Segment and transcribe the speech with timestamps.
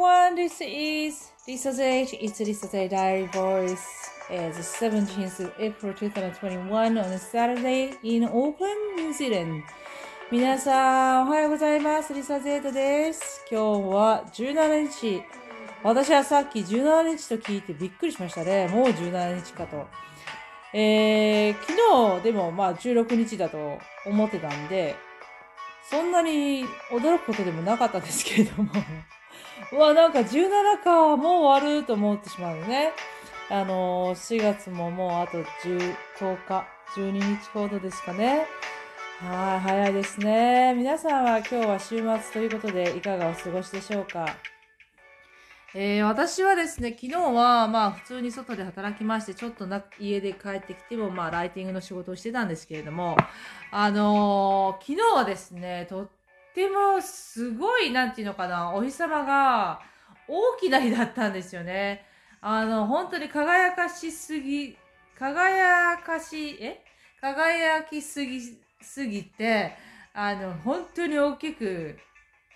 [0.00, 2.14] everyone, this is Lisa's Age.
[2.14, 4.10] It's Lisa's Age Diary Voice.
[4.30, 9.62] It's the 17th of April 2021 on a Saturday in Auckland, New Zealand.
[10.30, 12.14] 皆さん、おはようございます。
[12.14, 13.44] リサ・ゼータです。
[13.50, 15.22] 今日は17日。
[15.84, 18.68] 私はさっき17日と聞いてびっくりしましたね。
[18.68, 19.86] もう17日かと。
[20.72, 24.96] えー、昨日でもまあ16日だと思ってたんで、
[25.90, 28.70] そんなに驚くことでもなかったですけれども。
[29.72, 32.92] うわ、なんか17か、もう終わると思ってしまうよね。
[33.50, 38.46] あのー、4月ももうあと10、10日、12日ほどですかね。
[39.20, 40.74] はい、早いですね。
[40.74, 44.26] 皆さんは今日は週末ということでいかがお過ごしでしょうか？
[45.74, 53.16] えー、私はですね、昨日はまあ普通に外で働きまして、ちょっとな家で帰ってきてもまあライティングの仕事をしてたんですけれども、
[53.70, 56.08] あのー、昨日はですね、とっ
[56.54, 59.80] てもすごい、なんていうのかな、お日様が
[60.28, 62.04] 大きな日だったんですよね。
[62.40, 64.76] あの、本当に輝かしすぎ、
[65.18, 66.84] 輝かし、え？
[67.20, 68.40] 輝きすぎ、
[68.80, 69.76] すぎて、
[70.14, 71.98] あの、本当に大きく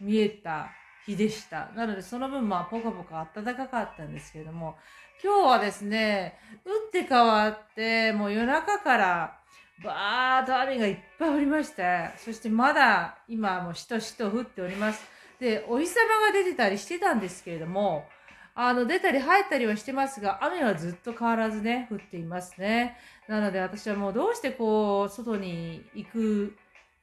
[0.00, 0.68] 見えた
[1.04, 1.70] 日でした。
[1.74, 4.76] なので、その分、まあ、ポカポカ暖かかったんですけれども、
[5.20, 9.41] 今日はですね、打って変わって、もう夜中から、
[9.84, 15.02] バーッと雨がいっぱい降りまして、そしてまだ今もしとしと降っております。
[15.40, 15.94] で、お日様
[16.26, 18.04] が出てたりしてたんですけれども、
[18.54, 22.96] あの、出たり入ったりはしてますが、雨はずっと変わらずね、降っていますね。
[23.26, 26.56] なので私はもうどうしてこう、外に行く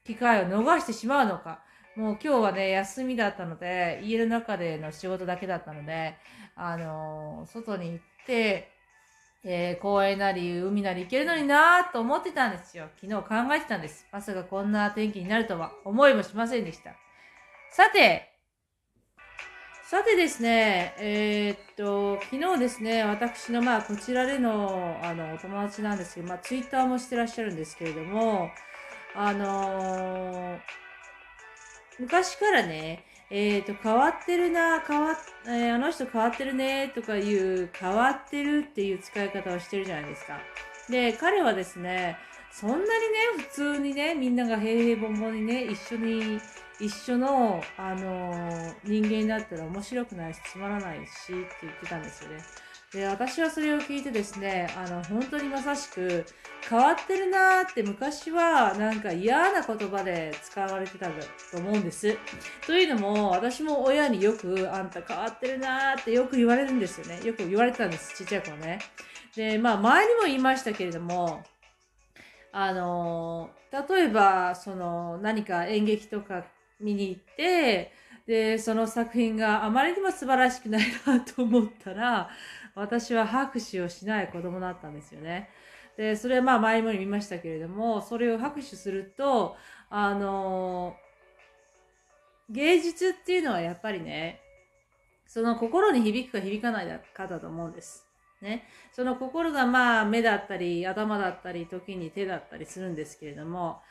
[0.06, 1.62] 機会を逃してしまうのか。
[1.96, 6.16] もう今日はね、休みだったので、家の中での仕事だけだったので、
[6.56, 8.72] あのー外に行って、
[9.44, 12.90] えー公園なり海なり行けるのになーと思ってたんですよ。
[13.00, 14.06] 昨日考えてたんです。
[14.12, 16.92] まさかこんな天気になるとは思いもしませんでした。
[17.72, 18.34] さて、
[19.86, 28.50] さてですね、えーっと、昨日ですね、私のまあこちらでのあのお友達なんですけど、まあツイッターもしてらっしゃるんですけれども、
[29.16, 30.60] あのー
[32.00, 40.40] 昔からね、えっ、と、変わってるな、変わっ、えーあの人変わってるね、とかいう、変わってるっていう使い方をしてるじゃないですか。
[40.90, 42.18] で、彼はですね、
[42.52, 42.90] そんなにね、
[43.38, 46.40] 普通にね、みんなが平々凡々にね、一緒に、
[46.80, 52.38] 一緒の、あのー人間になったら面白くないし、つまらないし、って言ってたんですよね。
[52.94, 56.26] で、私はそれを聞いてですね、あの、本当にまさしく、
[56.68, 62.18] 変わってるなーって昔はなんか嫌な言葉で使われてたと思うんです。
[62.66, 67.22] というのも、私も親によく、あんた変わってるなーってよく言われるんですよね。
[67.24, 68.80] よく言われてたんです、ちっちゃい頃ね。
[69.36, 71.44] で、まあ前にも言いましたけれども、
[72.52, 76.44] あの例えば、その何か演劇とか
[76.80, 77.92] 見に行って、
[78.30, 82.30] で、その作品があまりにも素晴らしくないなと思ったら、
[82.76, 85.50] 私は拍手をしない子供だったんですよね。
[85.98, 89.56] で、それはまあ前も言いましたけれども、それを拍手すると、
[89.90, 90.96] あの
[92.52, 94.40] 芸術っていうのはやっぱりね、
[95.26, 98.06] その心に響くか響かないかだと思うんです。
[98.42, 98.68] ね。
[98.92, 103.82] その心がまあ目だったり頭だったり時に手だったりするんですけれども、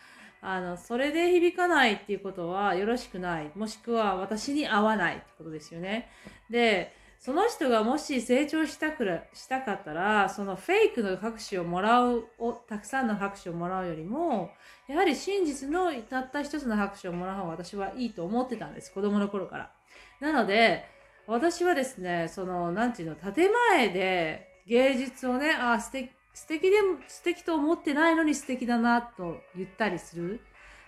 [0.40, 3.50] あの、それで響かないっていうことはよろしくない。
[3.54, 6.08] もしくは私に合わないってことですよね。
[6.50, 14.50] で、その人がもし成長したくら、したかったら、そのフェイクの拍手をもらう、を、たくさんの拍手をもらうよりも、
[14.86, 18.92] やはり真実のたった一つの拍手をもらう方が私はいいと思ってたんです。
[18.92, 19.72] 子供の頃から。
[20.20, 20.84] なので、
[21.26, 30.38] 私はですね、その、なんていうの、建前で芸術をね、あ、素敵、素敵でも、素敵と思ってないのに素敵だなと言ったりする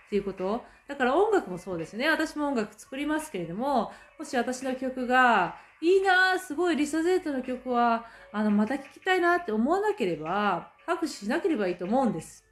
[0.05, 0.63] っていうこと。
[0.87, 2.07] だから音楽もそうですね。
[2.07, 12.45] 私も音楽作りますけれども、もし私の曲が、いいな、すごいリサゼータの曲は、あの、また聴きたいなって思わなければ、拍手しなければいいと思うんです。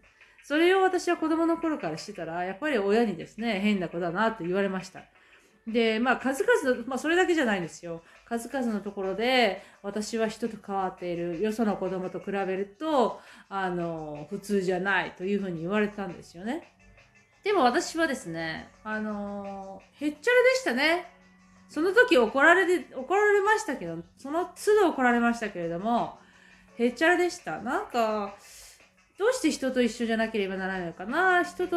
[0.44, 5.04] それを私は子供の頃からしてたら、やっぱり親にですね、変な子だなと言われました。
[5.71, 8.01] で、まあ、数々の、まあ、それだけじゃないんですよ。
[8.25, 11.42] 数々のところで、私は人と変わっている。
[11.42, 13.19] よその子供と比べると、
[13.50, 16.74] あの、普通じゃないというふうに言われたんですよね。
[17.44, 21.07] でも私はですね、あの、へっちゃらでしたね。
[21.69, 26.19] その時怒られて、怒られましたけど、その都度怒られましたけれども、
[26.77, 27.60] へっちゃらでした。
[27.62, 28.36] なんか、
[29.19, 31.44] どうして人と一緒じゃなければならないのかな？
[31.44, 31.75] 人と、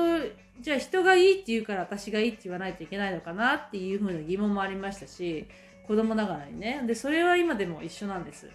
[0.60, 5.46] じゃあ人がいいって言うから私がいいって言わないといけないのかなっていうふうな疑問もありましたし、
[5.86, 6.82] 子供ながらにね。
[6.86, 8.48] で、それは今でも一緒なんです。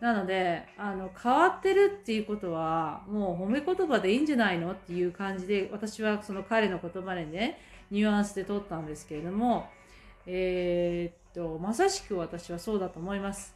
[0.00, 7.58] なので、あの、変わってるっていうことは、もう褒め言葉でいいんじゃないのっていう感じで、私はその彼の言葉でね、
[7.90, 9.70] ニュアンスで取ったんですけれども、
[10.26, 13.54] えーっとまさしく私はそうだと思います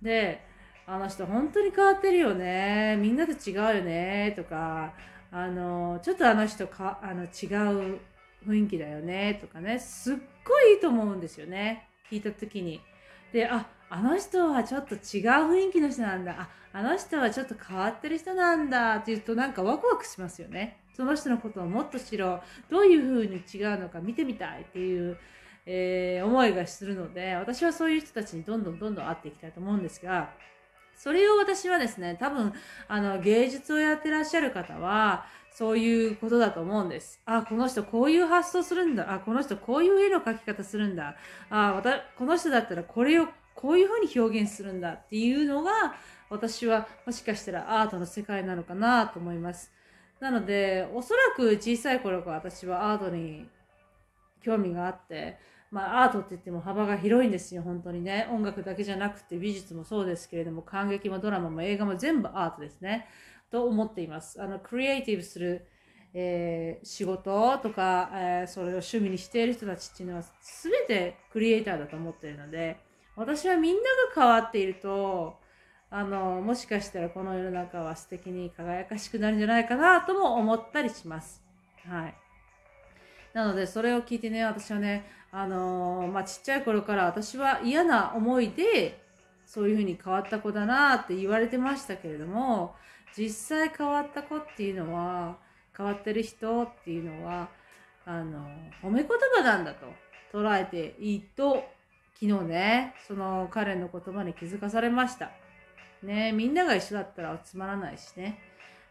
[0.00, 0.40] で
[0.86, 2.96] あの人本当に変わってるよね。
[3.00, 4.92] みんなと違うよねとか
[5.30, 8.00] あのちょっとあの人かあの違う
[8.46, 9.78] 雰囲気だよねとかね。
[9.78, 11.88] すっごいいいと思うんですよね。
[12.10, 12.80] 聞いた時に。
[13.32, 16.34] でああの人はちょっと違う雰囲気の人なんだ。
[16.38, 20.80] ああの人はちょっと変わってる人なんだって言うとなんかワクワクしますよね。
[20.94, 22.42] その人のことをもっと知ろう。
[22.70, 24.62] どういう風に違うのか見てみたい。
[24.62, 25.16] っていう、
[25.66, 30.30] えー、思いがするので私はそういう人たちにどんどんどんどん会っていきたいと思うんですが
[30.96, 32.52] それを私はですね多分
[32.88, 37.20] あの芸術をやってらっしゃる方はそういうことだと思うんです。
[37.26, 39.12] あ、この人こういう発想するんだ。
[39.12, 41.16] あ、この人こういう絵の描き方するんだ。
[41.50, 45.94] あ、またこの人だったらこれをこういうふうに表現するんだっていうのが
[46.30, 49.70] 私はもしかしたらアートの世界なのかなと思います。
[50.20, 53.46] なので、おそらく小さい頃から私はアートに
[54.42, 55.36] 興味があって、
[55.72, 58.28] まあアートって言っても幅が広いんですよ、本当にね。
[58.30, 63.08] 音楽だけじゃなくて美術もそうですけれども、感激もドラマも映画も全部アートですね。
[63.50, 64.40] と思っています。
[64.40, 65.66] あの、クリエイティブする、
[66.14, 70.22] えー、仕事とか、えー、それを趣味にしている人たちっていうのは
[70.62, 72.78] 全てクリエイターだと思っているので、
[73.16, 75.40] 私はみんなが変わっていると、
[75.90, 81.42] あの、もしかしたらこの世の中は素敵に輝かしくなるんじゃないかなとも思ったりします。
[81.86, 82.21] はい。
[83.34, 89.00] なので、それを聞いてね、私はね、あのまあ、ちっちゃい頃から私は嫌な思いで、
[89.46, 92.74] そういうふうに変わった子だなって言われてましたけれども、
[93.16, 95.36] 実際変わった子っていうのは、
[95.76, 97.48] 変わってる人っていうのは、
[98.04, 98.46] あの、
[98.82, 99.86] 褒め言葉なんだと
[100.32, 101.64] 捉えていいと、
[102.14, 105.30] 昨日ね、その彼の言葉に気づかされました。
[106.02, 108.38] ね、みんなが一緒だったらつまらないしね。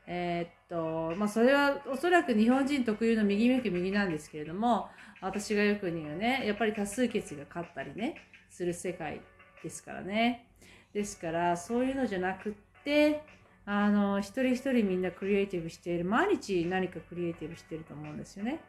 [0.07, 4.89] えー、っと、まあ、それはおそらく日本人特有の右向き右なんですけれども、
[5.21, 8.15] 私がよく言うね、やっぱり多数決が勝ったりね、
[8.49, 9.21] する世界
[9.63, 10.47] ですからね。
[10.93, 12.53] ですから、そういうのじゃなくっ
[12.83, 13.23] て、
[13.65, 16.05] あの、一人一人みんなクリエイティブしている。
[16.05, 18.59] 毎日何かクリエイティブしていると思うんですよね。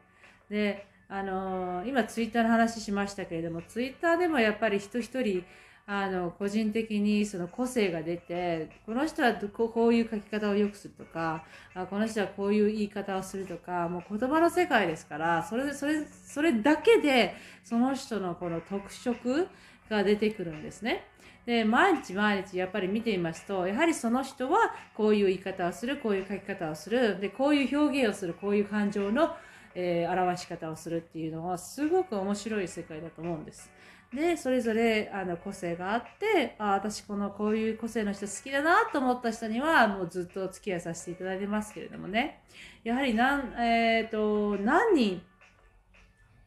[0.51, 5.45] で、あの、今ツイッターの話しましたけれども、ツイッターでもやっぱり人一人、
[5.87, 11.45] あの、個人的にその個性が出て、この人はこういう書き方を良くするとか、
[11.75, 17.35] あこの人はこういう言い方をするとか、もう言葉の世界ですから、それ、それ、それだけで、
[17.65, 19.49] その人のこの特色
[19.91, 21.05] が出てくるんですね。
[21.47, 29.35] で、毎日毎日やっぱり見ていますと、やはりその人はこういう言い方をする、こういう書き方をする、で、こういう表現をする、こういう感情の、
[29.75, 33.71] えー、表し方をするっていうのはすごく面白い世界だと思うんです。
[34.15, 42.43] で、それぞれあの個性があって、あ私このこういう個性の人好きだなと思った人にはもうずっとお付き合いさせていただいてますけれどもね。
[42.85, 45.23] やはり何、えっ、ー、と、何人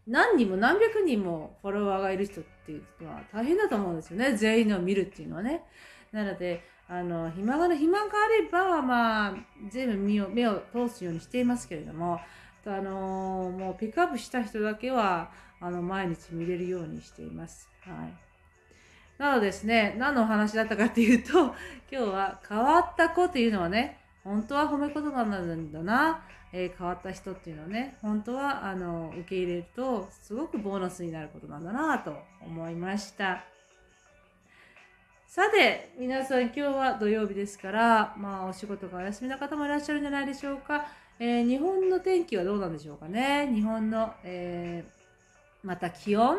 [0.07, 4.37] 何人も何百人もフォロワーがいる人っていうのは大変だと思うんですよね。
[4.37, 5.63] 全員のを見るっていうのはね。
[6.11, 9.35] なので、あの、暇が、暇があれば、まあ、
[9.69, 12.19] 全部目を目を通すようにしていますけれども、
[12.67, 17.69] あのもうピックアップした人だけは、あの、毎日見れるようにしています。
[17.81, 18.25] はい。
[19.17, 21.55] なのですね、何のお話だったかっていうと、
[21.91, 26.21] 今日は変わった子っていうのはね、本当は褒め言葉なんだな。
[26.57, 33.43] えー、変わった人っていうのはね、本当はあの受け入れるとすごくボーナスになることなんだなと思いました。
[35.27, 40.85] さて、皆さん今日は土曜日ですから、まあお仕事がお休みの方もいらっしゃるんじゃないでしょうか。
[41.19, 43.51] えー、日本の天気はどうなんでしょうかね。
[43.53, 44.94] 日本の、えー、
[45.65, 46.37] また気温、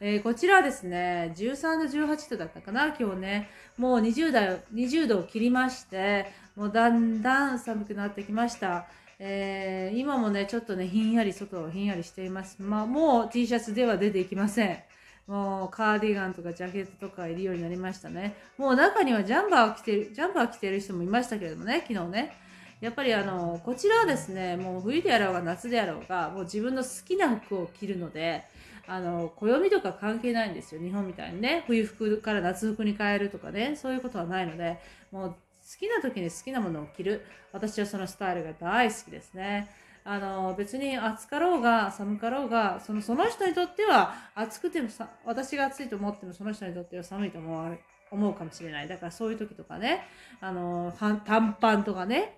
[0.00, 3.50] えー、こちらはですね、13度、18度だったかな、今日ね。
[3.76, 4.38] もう20度
[4.72, 8.86] ,20 度を切りまして、もうだんだん寒くなってきました。
[9.18, 12.62] えー、今もね、ちょっとね、ひんやり、外をひんやりしています。
[12.62, 14.78] まあ、もう T シャツでは出ていきません。
[15.26, 18.36] もうカーディガンとかジャケットとかいるようになりましたね。
[18.56, 22.47] もう中にはジャンバー着てる、ジャンバー着てる人もいましたけれどもね、昨日ね。
[22.80, 28.44] やっぱりあの、こちらはですね、もう冬であろうが夏であろうが、もう自分の好きな服を着るので、
[28.86, 30.80] あの、暦とか関係ないんですよ。
[30.80, 31.64] 日本みたいにね。
[31.66, 34.78] 冬服から夏服に変えるとかね、そういうことはないので、
[35.12, 35.36] もう好
[35.78, 37.26] きな時に好きなものを着る。
[37.52, 39.68] 私はそのスタイルが大好きですね。
[40.04, 47.78] あの、別に暑かろうが寒かろうが、その、その人にとっては暑くてもさ、私が暑いと思ってもその人にとっては寒いと思う、
[48.10, 48.88] 思うかもしれない。
[48.88, 50.06] だからそういう時とかね、
[50.40, 52.37] あの、短パンとかね、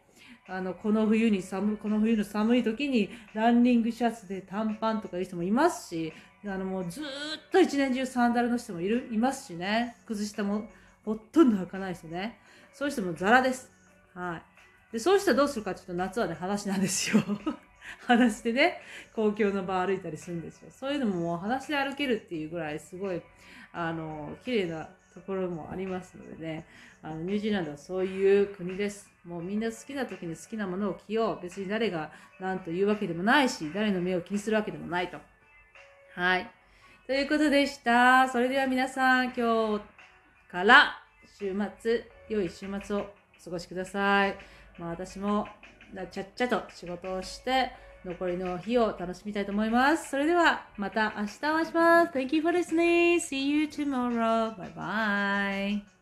[0.50, 6.12] あの、この冬に寒、この冬の寒い時にランニングシャツで短パンとかいう人もいますし、
[6.44, 7.04] あの、もうずっ
[7.52, 10.64] と一年中サンダルの人もいる、いますしね、崩したも
[11.04, 12.40] ほとんど履かない人ね。
[12.72, 13.70] そういう人もザラです。
[14.12, 14.40] は
[14.90, 14.92] い。
[14.92, 17.22] で、そういう人どうするかっていうと、夏はね、話なんですよ。
[18.08, 18.80] 裸足でね、
[19.14, 20.70] 公共の場歩いたりするんですよ。
[20.72, 23.22] そういうのももう裸足で歩けるっていうぐらいすごい、
[23.72, 26.66] あの、綺麗なところもありますのでね、
[27.02, 29.10] あのニュージーランドはそういう国です。
[29.24, 31.42] もうみんな好きな時に好きなものを着よう。
[31.42, 35.18] 別に誰が何と言うわけでもないし、誰の目を気にするわけでもないと。
[36.14, 36.50] はい。
[37.06, 38.28] ということでした。
[38.28, 39.82] それでは皆さん、今日
[40.50, 41.02] から
[41.38, 44.36] 週末、良い週末をお過ごしください。
[44.78, 45.46] まあ私も
[46.12, 47.72] ちゃっちゃと仕事をして、
[48.04, 50.10] 残りの日を楽しみたいと思います。
[50.10, 52.12] それでは、また明日お会いします。
[52.12, 53.16] Thank you for listening.
[53.16, 54.56] See you tomorrow.
[54.56, 55.99] Bye bye.